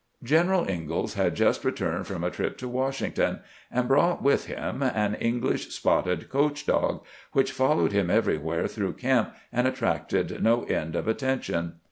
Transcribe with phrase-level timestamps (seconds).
[0.23, 4.81] General Ingalls had just returned from a trip to Wash ington, and brought with him
[4.81, 10.95] an English spotted coach dog, which followed him everywhere through camp, and attracted no end
[10.95, 11.73] of attention.